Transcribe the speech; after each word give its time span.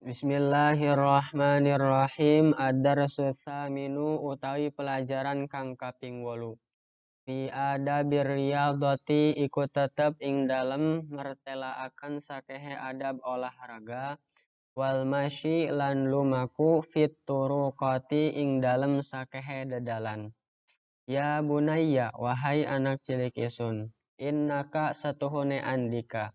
Bismillahirrahmanirrahim. 0.00 2.56
Ad-darsu 2.56 3.36
tsaminu 3.36 4.16
utawi 4.24 4.72
pelajaran 4.72 5.44
kang 5.44 5.76
kaping 5.76 6.24
8. 6.24 6.56
Fi 7.28 7.52
adabir 7.52 8.24
riyadati 8.24 9.36
iku 9.36 9.68
tetep 9.68 10.16
ing 10.24 10.48
dalem 10.48 11.04
mertelaaken 11.12 12.16
sakehe 12.16 12.80
adab 12.80 13.20
olahraga 13.28 14.16
wal 14.72 15.04
masyi 15.04 15.68
lan 15.68 16.08
lumaku 16.08 16.80
fit 16.80 17.20
turuqati 17.28 18.40
ing 18.40 18.64
dalem 18.64 19.04
sakehe 19.04 19.68
dedalan. 19.68 20.32
Ya 21.04 21.44
bunayya 21.44 22.16
wahai 22.16 22.64
anak 22.64 23.04
cilik 23.04 23.36
isun 23.36 23.92
innaka 24.16 24.96
satuhune 24.96 25.60
andika 25.60 26.32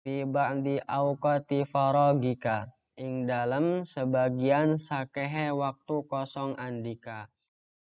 fi 0.00 0.24
ba'di 0.24 0.80
auqati 0.80 1.68
faragika 1.68 2.72
ing 2.98 3.24
dalam 3.24 3.88
sebagian 3.88 4.76
sakehe 4.76 5.52
waktu 5.52 5.96
kosong 6.08 6.56
andika. 6.60 7.32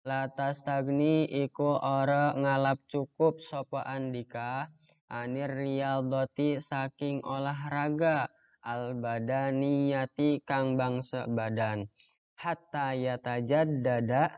Latas 0.07 0.63
tagni 0.63 1.27
iku 1.27 1.75
ora 1.77 2.31
ngalap 2.33 2.79
cukup 2.87 3.37
sopo 3.43 3.83
andika 3.83 4.71
anir 5.09 5.51
riyadoti 5.51 6.61
saking 6.61 7.19
olahraga 7.25 8.29
al 8.63 8.95
badaniyati 8.95 10.45
kang 10.45 10.77
bangsa 10.79 11.25
badan. 11.27 11.89
Hatta 12.39 12.95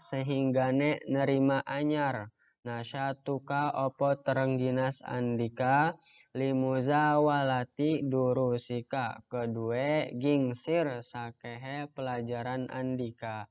sehingga 0.02 0.74
ne 0.74 0.98
nerima 1.06 1.62
anyar 1.70 2.34
nasyatuka 2.62 3.74
opo 3.74 4.14
terengginas 4.22 5.02
andika 5.02 5.98
limuzawalati 6.38 8.06
durusika. 8.06 9.20
Kedue 9.26 10.14
gingsir 10.16 11.02
sakehe 11.02 11.90
pelajaran 11.92 12.70
andika. 12.70 13.50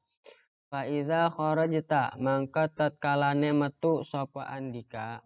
Faiza 0.71 1.27
kharajta 1.35 2.15
mangka 2.23 2.71
tatkalane 2.71 3.51
metu 3.51 4.07
sapa 4.07 4.47
andika. 4.47 5.23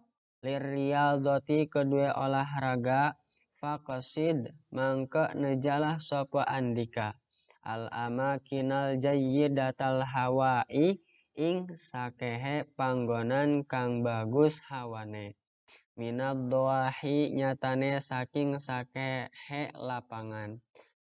Doti 1.21 1.65
kedue 1.69 2.09
olahraga. 2.13 3.17
Faqasid 3.55 4.51
mangka 4.69 5.31
nejalah 5.33 5.97
sapa 5.97 6.45
andika. 6.45 7.17
Al 7.65 7.89
amakinal 7.89 9.01
jayyidatal 9.01 10.05
hawai 10.05 11.01
ing 11.35 11.67
sakehe 11.75 12.63
panggonan 12.79 13.67
kang 13.67 13.99
bagus 13.99 14.63
hawane. 14.71 15.35
Minad 15.99 16.47
doahi 16.51 17.31
nyatane 17.35 17.99
saking 17.99 18.55
sakehe 18.59 19.71
lapangan. 19.75 20.59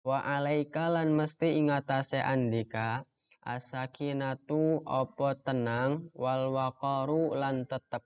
Wa 0.01 0.21
alaika 0.25 0.89
lan 0.89 1.13
mesti 1.13 1.57
ingatase 1.57 2.21
andika 2.21 3.05
asakinatu 3.41 4.85
opo 4.85 5.33
tenang 5.37 6.09
wal 6.13 6.53
lan 7.37 7.65
tetep. 7.65 8.05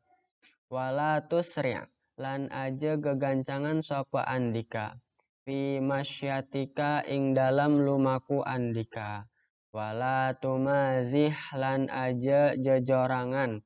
Wala 0.72 1.24
tusri 1.28 1.76
lan 2.16 2.48
aja 2.52 2.96
gegancangan 3.00 3.84
sapa 3.84 4.24
andika. 4.28 5.00
Fi 5.44 5.80
masyatika 5.84 7.04
ing 7.08 7.36
dalam 7.36 7.80
lumaku 7.84 8.42
andika 8.44 9.28
wala 9.76 10.32
tumazih 10.40 11.36
lan 11.52 11.92
aja 11.92 12.56
jejorangan. 12.56 13.60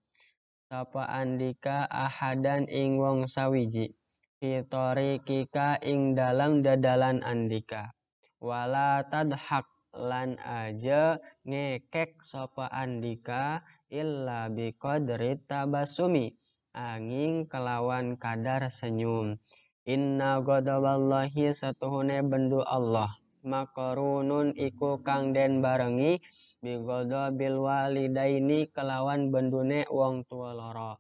Sapa 0.66 1.06
andika 1.06 1.86
ahadan 1.86 2.66
ing 2.66 2.98
wong 2.98 3.30
sawiji? 3.30 3.94
Fitori 4.42 5.22
kika 5.22 5.78
ing 5.86 6.18
dalam 6.18 6.66
dadalan 6.66 7.22
andika. 7.22 7.94
Wala 8.42 9.06
tadhak 9.06 9.70
lan 9.94 10.42
aja 10.42 11.22
ngekek 11.46 12.26
sapa 12.26 12.66
andika 12.74 13.62
illa 13.94 14.50
biqadri 14.50 15.38
tabasumi. 15.46 16.34
Angin 16.74 17.46
kelawan 17.46 18.18
kadar 18.18 18.66
senyum. 18.74 19.38
Inna 19.86 20.42
ghadaballahi 20.42 21.54
satuhune 21.54 22.22
bendu 22.26 22.62
Allah 22.66 23.14
makarunun 23.44 24.56
iku 24.58 25.00
kang 25.06 25.36
den 25.36 25.64
barengi 25.64 26.20
bigodo 26.60 27.32
bil 27.36 27.64
walidaini 27.64 28.68
kelawan 28.72 29.32
bendune 29.32 29.88
wong 29.88 30.28
tua 30.28 30.52
loro 30.56 31.00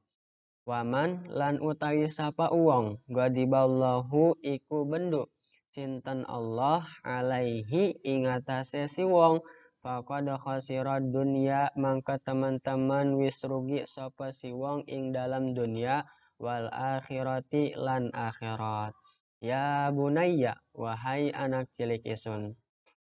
waman 0.70 1.26
lan 1.34 1.58
utawi 1.58 2.06
sapa 2.06 2.54
uwong 2.54 3.02
gadiballahu 3.10 4.38
iku 4.46 4.86
bendu. 4.86 5.26
Cinten 5.70 6.26
Allah 6.26 6.86
alaihi 7.06 7.98
ingatase 8.02 8.90
si 8.90 9.06
wong 9.06 9.42
faqad 9.82 10.30
khasira 10.42 10.98
dunya 10.98 11.70
mangka 11.78 12.18
teman-teman 12.18 13.18
wis 13.18 13.42
rugi 13.46 13.86
sapa 13.86 14.34
si 14.34 14.50
wong 14.50 14.86
ing 14.90 15.14
dalam 15.14 15.54
dunia 15.54 16.10
wal 16.42 16.74
akhirati 16.74 17.78
lan 17.78 18.10
akhirat 18.14 18.98
Ya 19.40 19.88
bunayya, 19.96 20.60
wahai 20.76 21.32
anak 21.32 21.72
cilik 21.72 22.04
isun. 22.04 22.60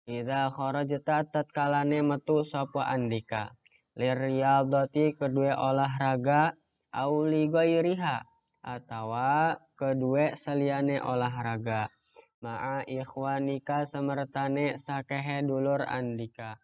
Idza 0.10 0.50
kharajta 0.50 1.30
tatkalane 1.30 2.02
metu 2.02 2.42
sapa 2.42 2.90
andika. 2.90 3.54
Liriyadati 3.94 5.14
kedua 5.14 5.54
olahraga 5.62 6.58
auli 6.90 7.46
ghairiha 7.54 8.26
atawa 8.66 9.62
kedua 9.78 10.34
seliane 10.34 10.98
olahraga. 10.98 11.94
Ma'a 12.42 12.82
ikhwanika 12.90 13.86
semertane 13.86 14.74
sakehe 14.82 15.46
dulur 15.46 15.86
andika. 15.86 16.58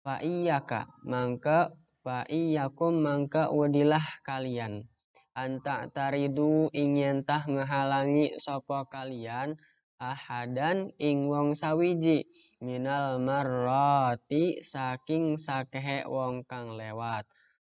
Fa 0.00 0.24
iyyaka 0.24 0.88
mangka 1.04 1.76
iyyakum 2.32 2.98
mangka 2.98 3.52
wadilah 3.52 4.02
kalian 4.26 4.88
anta 5.32 5.88
taridu 5.88 6.68
ingin 6.76 7.24
tah 7.24 7.44
ngehalangi 7.48 8.36
sopo 8.36 8.84
kalian 8.88 9.56
ahadan 10.02 10.90
ing 10.98 11.30
wong 11.30 11.54
sawiji 11.54 12.26
minal 12.58 13.22
marrati 13.22 14.58
saking 14.62 15.38
sakehe 15.38 16.02
wong 16.06 16.42
kang 16.46 16.74
lewat. 16.74 17.22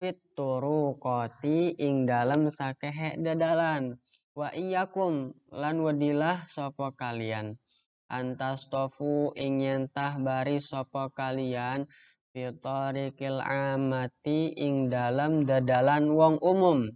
Fit 0.01 0.19
koti 0.35 1.73
ing 1.79 2.09
dalam 2.09 2.49
sakehe 2.51 3.17
dadalan. 3.21 3.97
Wa 4.35 4.51
iyakum 4.51 5.31
lan 5.53 5.79
wadilah 5.79 6.43
sopo 6.51 6.91
kalian. 6.91 7.55
Antas 8.11 8.67
tofu 8.69 9.31
ingin 9.33 9.89
tah 9.89 10.19
baris 10.21 10.69
sopo 10.69 11.09
kalian 11.09 11.87
fitorikil 12.35 13.39
amati 13.39 14.51
ing 14.59 14.91
dalam 14.91 15.47
dadalan 15.47 16.11
wong 16.11 16.35
umum 16.43 16.91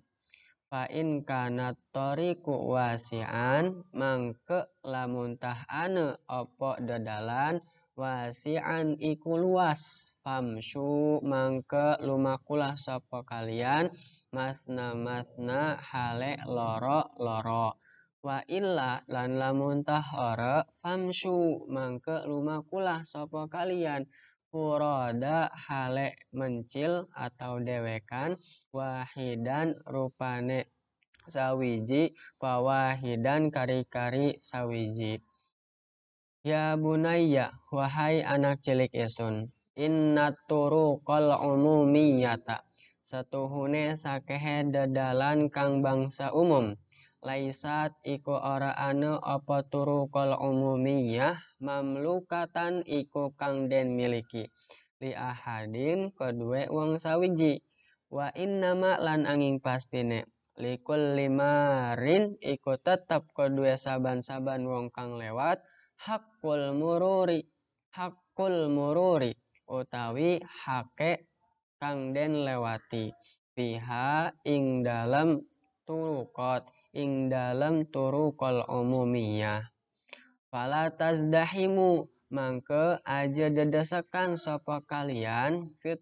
fa 0.69 0.85
in 0.85 1.25
kana 1.25 1.73
tariku 1.89 2.53
wasi'an 2.77 3.89
mangke 3.89 4.69
lamun 4.85 5.41
tah 5.41 5.65
ane 5.65 6.21
opo 6.29 6.77
dadalan 6.77 7.57
wasi'an 7.97 8.95
iku 9.01 9.41
luas. 9.41 10.13
Famsu 10.21 11.17
mangke 11.25 11.97
lumakulah 12.05 12.77
sapa 12.77 13.25
kalian 13.25 13.89
masna 14.29 14.93
masna 14.93 15.81
hale 15.81 16.37
loro 16.45 17.09
loro 17.17 17.81
wa 18.21 18.43
illa 18.45 19.01
lan 19.09 19.41
lamun 19.41 19.81
tah 19.81 20.05
famsu 20.85 21.65
mangke 21.65 22.29
lumakulah 22.29 23.01
sapa 23.01 23.49
kalian 23.49 24.05
furoda 24.49 25.53
hale 25.53 26.17
mencil 26.33 27.05
atau 27.13 27.61
dewekan 27.61 28.35
wahidan 28.73 29.77
rupane 29.85 30.65
sawiji 31.29 32.17
wahidan 32.41 33.53
kari-kari 33.53 34.41
sawiji. 34.41 35.21
Ya 36.41 36.73
bunayya 36.73 37.53
wahai 37.69 38.25
anak 38.25 38.65
cilik 38.65 38.89
isun 38.89 39.53
inna 39.77 40.33
turuqal 40.49 41.29
umumiyata 41.39 42.65
satuhune 43.05 43.93
sakehe 43.93 44.65
dadalan 44.67 45.53
kang 45.53 45.85
bangsa 45.85 46.33
umum. 46.33 46.73
Laisat 47.19 47.99
iku 48.07 48.31
ora 48.31 48.71
ane 48.79 49.19
apa 49.19 49.59
turuqal 49.67 50.39
umumiyah 50.39 51.35
mamlukatan 51.59 52.87
iku 52.87 53.35
kang 53.35 53.67
den 53.67 53.95
miliki. 53.99 54.47
Li 54.99 55.11
ahadin 55.15 56.11
kedue 56.15 56.67
wong 56.71 56.99
sawiji. 56.99 57.63
Wa 58.09 58.31
innama 58.35 58.97
lan 58.99 59.29
angin 59.29 59.61
pastine. 59.63 60.27
Likul 60.59 61.15
limarin 61.15 62.35
iku 62.43 62.75
tetap 62.75 63.31
kedue 63.31 63.79
saban-saban 63.79 64.67
wong 64.67 64.91
kang 64.91 65.15
lewat. 65.15 65.63
Hakul 65.99 66.75
mururi. 66.75 67.47
Hakul 67.95 68.67
mururi. 68.67 69.35
Utawi 69.69 70.41
hake 70.43 71.29
kang 71.79 72.11
den 72.11 72.43
lewati. 72.43 73.11
Piha 73.55 74.31
ing 74.47 74.83
dalam 74.83 75.43
turukot 75.83 76.63
ing 76.95 77.27
dalam 77.27 77.87
turukol 77.91 78.63
umumiyah 78.65 79.78
fala 80.49 80.89
tazdahimu 80.89 82.09
mangke 82.29 83.01
aja 83.05 83.49
dedesekan 83.49 84.37
sapa 84.37 84.81
kalian 84.85 85.73
fit 85.81 86.01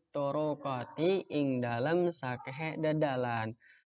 ing 1.32 1.60
dalam 1.60 2.12
sakehe 2.12 2.80
dedalan. 2.80 3.56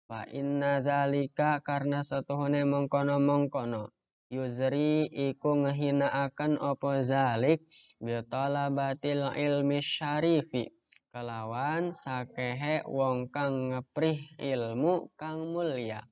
Fa 0.09 0.25
inna 0.25 0.81
zalika 0.81 1.61
karena 1.61 2.01
satuhune 2.01 2.65
mengkono 2.65 3.21
mengkono 3.21 3.93
yuzri 4.33 5.05
iku 5.05 5.65
ngehinaaken 5.65 6.57
opo 6.57 6.97
zalik? 7.05 7.61
Bitalabatil 8.01 9.29
ilmi 9.37 9.81
syarifi. 9.81 10.65
Kelawan 11.09 11.93
sakehe 11.93 12.85
wong 12.85 13.29
kang 13.33 13.73
ngeprih 13.73 14.17
ilmu 14.37 15.13
kang 15.17 15.53
mulia. 15.53 16.05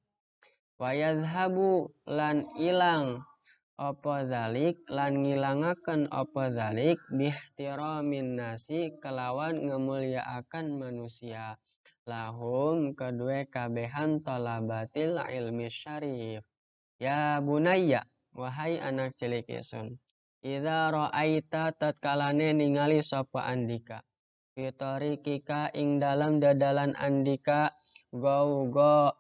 Wayadhabu 0.78 1.90
lan 2.06 2.46
ilang 2.58 3.26
apa 3.78 4.26
zalik 4.26 4.82
lan 4.90 5.22
ngilangaken 5.22 6.10
apa 6.10 6.50
zalik 6.50 6.98
bihtiramin 7.14 8.34
nasi 8.34 8.98
kelawan 8.98 9.70
ngemuliaakan 9.70 10.74
manusia. 10.74 11.62
Lahum 12.10 12.98
kedua 12.98 13.46
kabehan 13.46 14.26
talabatil 14.26 15.22
ilmi 15.22 15.70
syarif. 15.70 16.42
Ya 16.98 17.38
bunayya 17.38 18.10
wahai 18.34 18.82
anak 18.82 19.14
cilik 19.18 19.46
isun 19.46 20.02
Idza 20.42 20.94
ra'aita 20.94 21.74
tatkalane 21.74 22.54
ningali 22.54 23.02
sapa 23.02 23.46
andika 23.46 24.02
fitori 24.58 25.22
kika 25.22 25.70
ing 25.74 26.02
dalam 26.02 26.42
dadalan 26.42 26.98
andika 26.98 27.78
gau 28.10 28.70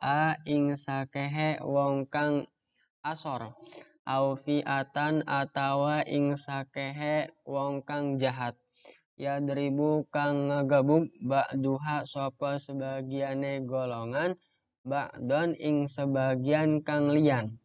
a 0.01 0.33
ing 0.49 0.73
sakehe 0.73 1.61
wong 1.61 2.09
kang 2.09 2.49
asor 3.05 3.53
au 4.07 4.39
fi'atan 4.39 5.27
atawa 5.27 6.07
ing 6.07 6.39
sakehe 6.39 7.35
wong 7.43 7.83
kang 7.83 8.15
jahat. 8.15 8.55
Ya 9.19 9.43
deribu 9.43 10.07
kang 10.07 10.47
ngegebuk 10.47 11.11
duha 11.59 12.07
sapa 12.07 12.55
sebagiane 12.55 13.67
golongan 13.67 14.39
ba'don 14.87 15.51
ing 15.59 15.91
sebagian 15.91 16.79
kang 16.79 17.11
lian 17.11 17.59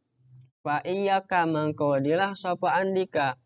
fa 0.62 0.78
iyyaka 0.86 1.44
mangkodilah 1.44 2.32
sapa 2.38 2.78
andika? 2.78 3.36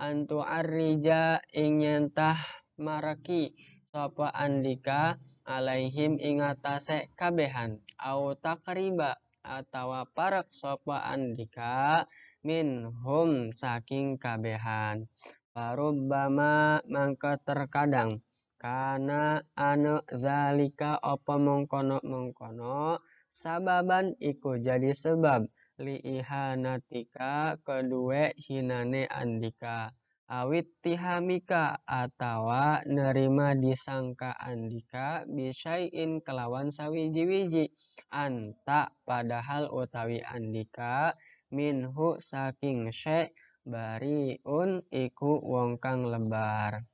Antu 0.00 0.40
arrija 0.42 1.38
ing 1.52 1.84
nyentah 1.84 2.40
maraki 2.80 3.54
sapa 3.92 4.32
andika? 4.32 5.20
Alaihim 5.42 6.22
ing 6.22 6.38
atase 6.38 7.10
kabehan. 7.18 7.82
Au 7.98 8.34
takriba 8.38 9.18
atawa 9.42 10.06
parak 10.06 10.48
sapa 10.54 11.02
andika 11.02 12.06
minhum 12.42 13.54
saking 13.54 14.18
kabehan. 14.18 15.06
Parubbama 15.52 16.80
mangka 16.88 17.38
terkadang 17.42 18.22
karena 18.56 19.42
anu 19.58 19.98
zalika 20.06 20.96
apa 21.02 21.34
mengkono 21.34 21.98
mengkono 22.06 23.02
sababan 23.26 24.14
iku 24.22 24.56
jadi 24.56 24.94
sebab 24.94 25.50
li 25.82 25.98
ihanatika 25.98 27.58
kedua 27.66 28.30
hinane 28.38 29.10
andika. 29.10 29.90
Awit 30.32 30.80
tihamika 30.80 31.84
atawa 31.84 32.80
nerima 32.88 33.52
disangka 33.52 34.32
andika 34.40 35.28
bisain 35.28 36.24
kelawan 36.24 36.72
sawiji-wiji. 36.72 37.68
Anta 38.08 38.96
padahal 39.04 39.68
utawi 39.68 40.24
andika 40.24 41.12
minhu 41.52 42.16
saking 42.16 42.88
syek 42.88 43.36
bariun 43.68 44.82
iku 44.88 45.38
wong 45.38 45.76
kang 45.76 46.08
lebar 46.08 46.88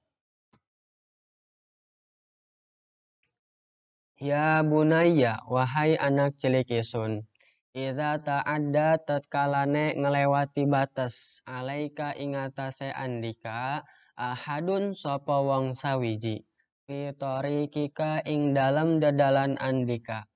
Ya 4.18 4.66
bunaya 4.66 5.38
wahai 5.46 5.94
anak 5.94 6.34
cilik 6.42 6.66
isun 6.74 7.22
Idza 7.70 8.18
ta'adda 8.18 8.98
tatkalane 9.06 9.94
ngelewati 9.94 10.66
batas 10.66 11.38
alaika 11.46 12.18
ingatase 12.18 12.90
andika 12.90 13.86
ahadun 14.18 14.98
sapa 14.98 15.38
wong 15.38 15.78
sawiji 15.78 16.42
fitori 16.90 17.70
kika 17.70 18.26
ing 18.26 18.50
dalam 18.58 18.98
dadalan 18.98 19.54
andika 19.62 20.26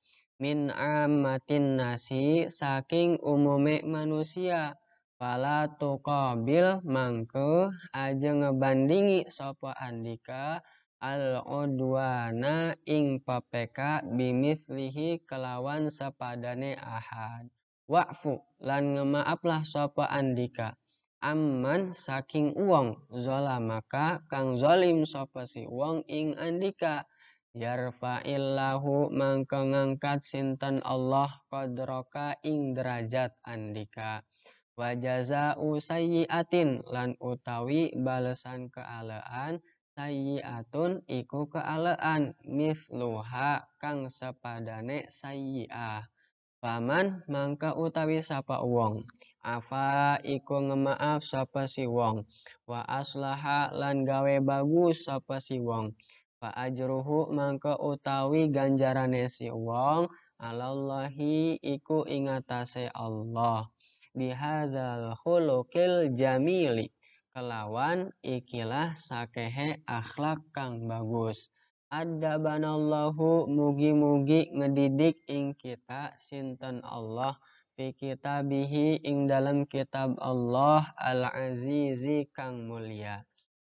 min 0.43 0.75
ammatin 0.75 1.79
nasi 1.79 2.50
saking 2.50 3.23
umume 3.23 3.87
manusia 3.87 4.75
Fala 5.23 5.71
tuqabil 5.79 6.83
mangke 6.83 7.71
aja 7.94 8.31
ngebandingi 8.35 9.31
sopo 9.31 9.71
andika 9.71 10.59
al 10.99 11.47
udwana 11.47 12.75
ing 12.83 13.23
papeka 13.23 14.03
bimislihi 14.03 15.23
kelawan 15.23 15.94
sepadane 15.94 16.75
ahad. 16.75 17.47
Wa'fu 17.87 18.43
lan 18.67 18.99
ngemaaflah 18.99 19.62
sopo 19.62 20.03
andika. 20.03 20.75
Amman 21.23 21.94
saking 21.94 22.59
uang 22.59 22.99
zolamaka 23.15 24.27
kang 24.27 24.59
zolim 24.59 25.06
sopo 25.06 25.47
si 25.47 25.62
uang 25.71 26.03
ing 26.11 26.35
andika 26.35 27.06
yarfa'illahu 27.53 29.13
mangke 29.13 29.61
ngangkat 29.61 30.25
sinten 30.25 30.81
Allah 30.81 31.29
kodroka 31.53 32.41
ing 32.41 32.73
derajat 32.73 33.37
andika. 33.45 34.25
Wajaza 34.73 35.61
sayyiatin 35.61 36.81
lan 36.89 37.13
utawi 37.21 37.93
balesan 37.93 38.73
kealaan 38.73 39.61
sayyiatun 39.93 41.05
iku 41.05 41.53
kealaan 41.53 42.33
misluha 42.49 43.69
kang 43.77 44.09
sepadane 44.09 45.13
sayyiah. 45.13 46.09
Paman 46.57 47.21
mangka 47.29 47.77
utawi 47.77 48.25
sapa 48.25 48.65
wong? 48.65 49.05
Afa 49.43 50.17
iku 50.23 50.63
ngemaaf 50.63 51.21
sapa 51.27 51.69
si 51.69 51.85
wong? 51.85 52.25
Wa 52.65 52.87
aslaha 52.87 53.75
lan 53.75 54.07
gawe 54.09 54.39
bagus 54.41 55.05
sapa 55.11 55.43
si 55.43 55.59
wong 55.59 55.93
fa 56.43 56.50
ajruhu 56.59 57.31
mangka 57.31 57.79
utawi 57.79 58.50
ganjarane 58.50 59.31
si 59.31 59.47
wong 59.47 60.11
alallahi 60.43 61.55
iku 61.62 62.03
ingatase 62.03 62.91
Allah. 62.91 63.71
Bihadzal 64.11 65.15
khuluqil 65.23 66.11
jamili 66.19 66.91
kelawan 67.31 68.11
ikilah 68.27 68.99
sakehe 68.99 69.87
akhlak 69.87 70.43
kang 70.51 70.91
bagus. 70.91 71.46
Adabanallahu 71.94 73.46
mugi-mugi 73.46 74.51
ngedidik 74.51 75.22
ing 75.31 75.55
kita 75.55 76.19
sinten 76.19 76.82
Allah 76.82 77.39
fi 77.79 77.94
kitabihi 77.94 79.06
ing 79.06 79.31
dalam 79.31 79.63
kitab 79.70 80.19
Allah 80.19 80.91
al-azizi 80.99 82.27
kang 82.34 82.67
mulia 82.67 83.22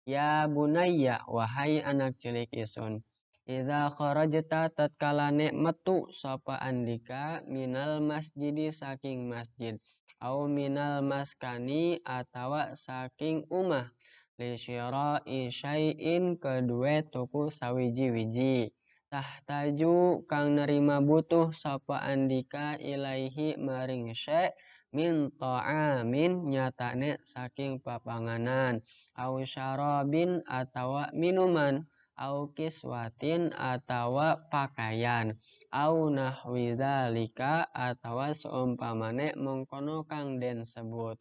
Ya 0.09 0.49
bunayya 0.49 1.21
wahai 1.29 1.85
anak 1.85 2.17
cilik 2.17 2.49
isun 2.57 3.05
Idza 3.45 3.93
kharajta 3.93 4.73
tatkalane 4.73 5.53
metu 5.53 6.09
sapa 6.17 6.57
andika 6.65 7.45
minal 7.45 8.01
masjidi 8.01 8.73
saking 8.73 9.29
masjid 9.29 9.77
au 10.17 10.49
minal 10.49 11.05
maskani 11.05 12.01
atawa 12.09 12.73
saking 12.73 13.45
umah 13.53 13.93
li 14.41 14.57
syira'i 14.57 15.53
syai'in 15.53 16.41
kedua 16.41 17.05
tuku 17.05 17.53
sawiji-wiji. 17.53 18.73
Tahtaju 19.13 20.25
kang 20.25 20.57
nerima 20.57 21.05
butuh 21.05 21.53
sapa 21.53 22.01
andika 22.01 22.81
ilaihi 22.81 23.61
maring 23.61 24.17
syai' 24.17 24.57
min 24.93 25.29
ta'amin 25.37 26.49
nyatane 26.49 27.21
saking 27.25 27.81
papanganan. 27.85 28.81
Au 29.17 29.41
syarabin 29.45 30.41
atawa 30.49 31.13
minuman 31.13 31.85
au 32.19 32.51
kiswatin 32.51 33.55
atawa 33.55 34.51
pakaian. 34.51 35.39
Au 35.71 36.11
nahwi 36.11 36.75
dzalika 36.75 37.71
atawa 37.71 38.35
seumpamane 38.35 39.39
mengkono 39.39 40.03
kang 40.09 40.43
den 40.43 40.67
sebut. 40.67 41.21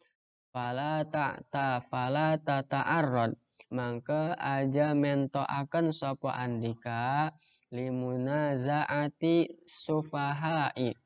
Fala 0.50 1.06
ta'ta 1.06 1.84
fala 1.86 2.40
tata'arrad. 2.40 3.36
Mangke 3.68 4.32
aja 4.40 4.96
mentoaken 4.96 5.92
sapa 5.92 6.32
andika 6.40 7.36
limunazaati 7.68 9.60
sufahai 9.68 10.96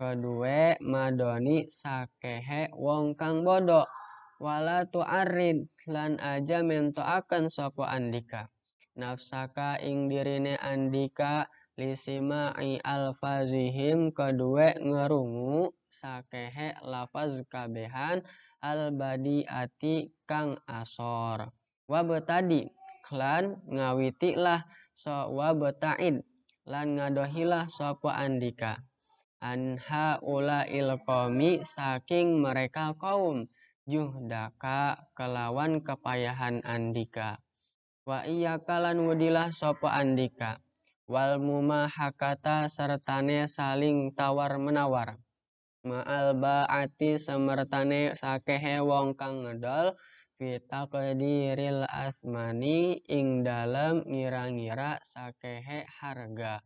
kedue 0.00 0.80
madoni 0.80 1.68
sakehe 1.68 2.72
wong 2.72 3.12
kang 3.20 3.44
bodoh 3.44 3.84
wala 4.40 4.88
tu'arrid 4.88 5.68
lan 5.84 6.16
aja 6.16 6.64
mentoaken 6.64 7.52
sapa 7.52 7.92
andika. 7.92 8.48
Nafsaka 8.96 9.76
ing 9.84 10.08
dirine 10.08 10.56
andika 10.56 11.52
lisima'i 11.76 12.80
alfazihim 12.80 14.16
kedue 14.16 14.72
ngerungu 14.80 15.76
sakehe 15.92 16.80
lafaz 16.80 17.44
kabehan 17.52 18.24
albadiati 18.64 20.16
kang 20.24 20.56
asor. 20.64 21.52
Wa 21.84 22.00
betadi 22.08 22.72
lan 23.12 23.60
ngawitilah 23.68 24.64
so 24.96 25.28
wa 25.36 25.52
betaid 25.52 26.24
lan 26.64 26.96
ngadohilah 26.96 27.68
sapa 27.68 28.16
andika 28.16 28.80
anha 29.42 30.20
ula 30.22 30.68
ilkomi 30.68 31.64
saking 31.64 32.38
mereka 32.38 32.94
kaum. 32.94 33.48
Juhdaka 33.88 35.10
kelawan 35.18 35.82
kepayahan 35.82 36.62
andika 36.62 37.42
wa 38.06 38.26
iya 38.26 38.58
kalan 38.62 39.02
wudilah 39.06 39.50
sapa 39.50 39.94
andika 39.94 40.62
wal 41.10 41.42
mumahakata 41.42 42.70
sertane 42.70 43.50
saling 43.50 44.14
tawar 44.14 44.58
menawar 44.62 45.18
ma'al 45.86 46.36
ba'ati 46.36 47.16
semertane 47.16 48.12
sakehe 48.12 48.84
wong 48.84 49.16
kang 49.16 49.44
ngedol. 49.44 49.96
Fita 50.40 50.88
kediril 50.88 51.84
asmani 51.84 52.96
ing 53.04 53.44
dalam 53.44 54.00
ngira-ngira 54.08 54.96
sakehe 55.04 55.84
harga. 56.00 56.64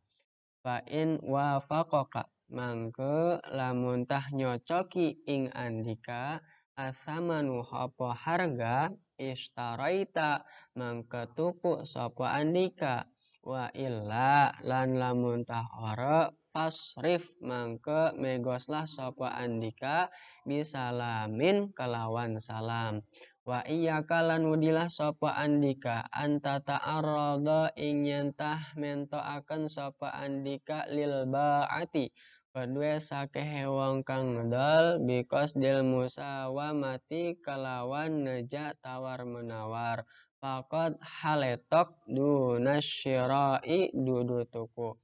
Fa 0.62 0.78
in 0.86 1.18
wafaqaka 1.18 2.30
mangke 2.52 3.40
lamun 3.52 4.04
tah 4.04 4.28
nyocoki 4.32 5.24
ing 5.24 5.48
andika 5.54 6.44
asamanu 6.76 7.62
apa 7.70 8.08
harga 8.12 8.90
istaraita 9.16 10.42
mangke 10.74 11.30
tuku 11.32 11.86
sapa 11.86 12.34
andika 12.36 13.06
wa 13.44 13.68
illa 13.76 14.50
lan 14.64 14.96
lamun 14.96 15.44
tah 15.44 15.68
ora 15.78 16.28
fasrif 16.54 17.34
mangke 17.42 18.14
megoslah 18.14 18.86
sapa 18.86 19.34
andika 19.34 20.08
bisalamin 20.46 21.74
kelawan 21.74 22.38
salam. 22.38 23.02
Wa 23.44 23.60
iya 23.68 24.00
kalan 24.08 24.48
wudilah 24.48 24.88
sapa 24.88 25.36
andika 25.36 26.08
anta 26.08 26.64
ta'arrada 26.64 27.76
ing 27.76 28.08
nyentah 28.08 28.72
mento 28.80 29.20
akan 29.20 29.68
sapa 29.68 30.16
andika 30.16 30.88
lil 30.88 31.28
ba'ati 31.28 32.08
kedua 32.54 33.02
sakehe 33.02 33.66
wong 33.66 34.06
kang 34.06 34.38
ngedol 34.38 35.02
bikos 35.02 35.58
dil 35.58 35.82
musawamati 35.82 37.34
kelawan 37.42 38.22
neja 38.22 38.78
tawar 38.78 39.26
menawar. 39.26 40.06
Fakot 40.38 40.94
haletok 41.02 41.98
dunasyirai 42.06 43.90
dudu 43.90 44.46
tuku. 44.46 44.94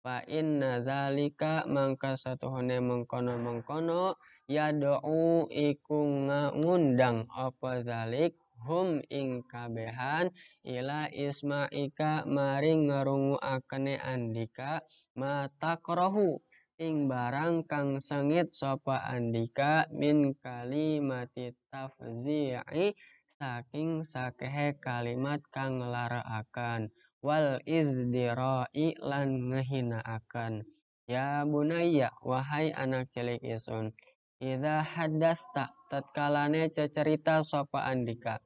Fa 0.00 0.24
inna 0.24 0.80
zalika 0.80 1.68
mangka 1.68 2.16
satuhune 2.16 2.80
mengkono-mengkono 2.80 4.16
yad'u 4.48 5.52
iku 5.52 6.00
ngundang 6.56 7.28
apa 7.28 7.84
zalik? 7.84 8.32
Hum 8.64 9.04
ing 9.12 9.44
kabehan 9.44 10.32
ila 10.64 11.12
isma'ika 11.12 12.24
maring 12.24 12.88
ngerungu 12.88 13.36
akene 13.36 14.00
andika 14.00 14.80
matakrohu 15.12 16.40
ing 16.78 17.06
barang 17.06 17.66
kang 17.70 18.02
sengit 18.02 18.50
sapa 18.50 19.06
andika 19.06 19.86
min 19.94 20.34
kalimati 20.38 21.54
tafzi'i 21.70 22.94
saking 23.38 24.02
sakehe 24.02 24.74
kalimat 24.82 25.38
kang 25.54 25.78
akan 25.82 26.90
wal 27.22 27.62
izdirai 27.62 28.94
lan 28.98 29.50
akan 30.02 30.66
Ya 31.04 31.44
bunayya 31.44 32.16
wahai 32.24 32.72
anak 32.72 33.12
cilik 33.12 33.44
isun 33.44 33.92
Idza 34.44 34.82
haddasta 34.82 35.72
tatkalane 35.88 36.68
cecerita 36.68 37.40
sopa 37.46 37.86
andika. 37.86 38.42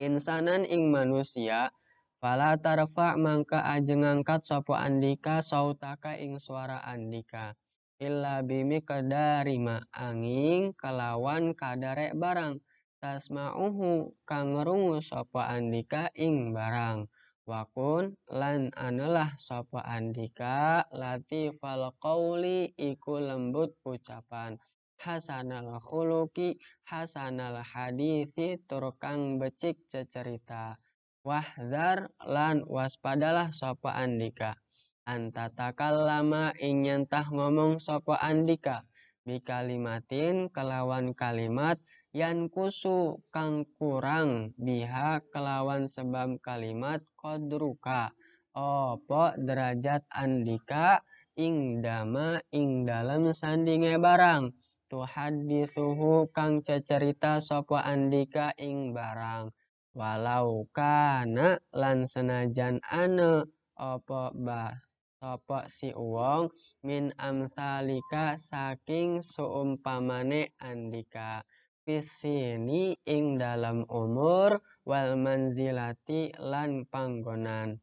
Insanan 0.00 0.64
ing 0.64 0.88
manusia 0.88 1.74
fala 2.20 2.60
tarfa 2.60 3.16
mangka 3.16 3.64
ajeng 3.64 4.04
angkat 4.04 4.44
sopa 4.44 4.84
andika 4.84 5.40
sautaka 5.40 6.20
ing 6.20 6.36
suara 6.36 6.84
andika. 6.84 7.56
Illa 7.96 8.44
bimi 8.44 8.84
kedarima 8.84 9.88
angin 9.92 10.76
kelawan 10.76 11.56
kadare 11.56 12.12
barang. 12.12 12.60
Tasma'uhu 13.00 14.12
kang 14.28 14.60
ngerungu 14.60 15.00
sopa 15.00 15.48
andika 15.48 16.12
ing 16.12 16.52
barang. 16.52 17.08
Wakun 17.48 18.14
lan 18.28 18.68
analah 18.76 19.34
sapa 19.40 19.80
andika 19.82 20.84
latifal 20.92 21.96
qawli 21.96 22.76
iku 22.76 23.16
lembut 23.16 23.74
ucapan. 23.82 24.60
Hasanal 25.00 25.80
khuluki 25.80 26.60
hasanal 26.84 27.64
hadithi 27.64 28.60
turkang 28.68 29.40
becik 29.40 29.88
cecerita 29.88 30.76
wahdar 31.20 32.08
lan 32.24 32.64
waspadalah 32.64 33.52
sapa 33.52 33.92
andika 33.96 34.56
anta 35.04 35.50
takallama 35.52 36.54
ing 36.56 36.86
nyentah 36.86 37.28
ngomong 37.28 37.82
sapa 37.82 38.16
andika 38.22 38.86
bikalimatin 39.26 40.48
kelawan 40.48 41.12
kalimat 41.12 41.76
yan 42.10 42.50
kusu 42.50 43.22
kang 43.30 43.62
kurang 43.78 44.50
biha 44.58 45.22
kelawan 45.30 45.86
sebab 45.86 46.42
kalimat 46.42 47.06
kodruka. 47.14 48.10
Opo 48.50 49.30
derajat 49.38 50.02
andika 50.10 51.06
ing 51.38 51.78
dama 51.78 52.42
ing 52.50 52.82
dalam 52.82 53.30
sandinge 53.30 53.94
barang. 54.02 54.50
Tuhadithuhu 54.90 56.34
kang 56.34 56.66
cecerita 56.66 57.38
sopo 57.38 57.78
andika 57.78 58.50
ing 58.58 58.90
barang 58.90 59.54
walau 59.94 60.66
kana 60.70 61.58
lan 61.74 62.06
senajan 62.06 62.78
ane 62.86 63.48
opo 63.74 64.30
bah 64.36 64.76
sopo 65.20 65.68
si 65.68 65.92
uwong 65.92 66.48
min 66.80 67.12
amsalika 67.20 68.40
saking 68.40 69.20
seumpamane 69.20 70.56
andika. 70.56 71.44
Fisini 71.80 72.92
ing 73.08 73.40
dalam 73.40 73.88
umur 73.88 74.60
wal 74.84 75.16
manzilati 75.16 76.32
lan 76.38 76.84
panggonan. 76.86 77.80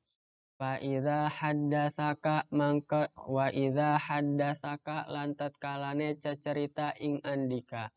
Fa 0.57 0.81
idza 0.81 1.29
haddatsaka 1.29 2.49
mangka 2.49 3.13
wa 3.29 3.49
idza 3.53 4.01
haddatsaka 4.01 5.05
lan 5.13 5.37
tatkalane 5.37 6.17
cecerita 6.17 6.97
ing 6.97 7.21
andika 7.21 7.93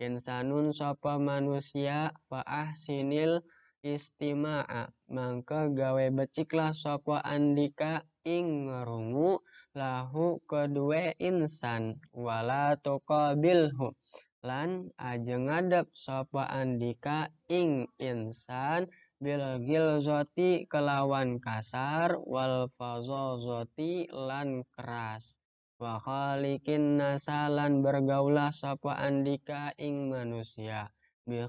insanun 0.00 0.72
sapa 0.72 1.20
manusia 1.20 2.16
fa 2.26 2.40
ahsinil 2.42 3.44
istima'a. 3.84 4.92
Mangka 5.12 5.68
gawe 5.72 6.06
beciklah 6.12 6.72
sapa 6.72 7.20
andika 7.24 8.04
ing 8.24 8.68
ngerungu 8.68 9.40
lahu 9.72 10.40
kedue 10.44 11.16
insan 11.16 12.00
wala 12.12 12.76
tuqabilhu 12.80 13.96
lan 14.40 14.88
aja 14.96 15.36
ngadep 15.36 15.92
sapa 15.92 16.48
andika 16.48 17.28
ing 17.48 17.88
insan 18.00 18.88
bil 19.20 19.60
gilzoti 19.64 20.64
kelawan 20.64 21.36
kasar 21.44 22.16
wal 22.24 22.72
fazozoti 22.72 24.08
lan 24.08 24.64
keras 24.72 25.39
wa 25.80 25.96
khalikin 25.96 27.00
nasalan 27.00 27.80
bergaulah 27.80 28.52
sapa 28.52 29.00
andika 29.00 29.72
ing 29.80 30.12
manusia. 30.12 30.92
Bi 31.24 31.40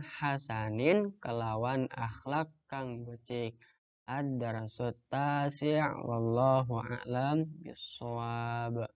hasanin 0.00 1.12
kelawan 1.20 1.84
akhlak 1.92 2.48
kang 2.64 3.04
becik. 3.04 3.60
Ad-darasut 4.06 4.96
tasi' 5.10 5.82
wallahu 5.82 6.78
a'lam 6.78 7.44
bissawab 7.60 8.95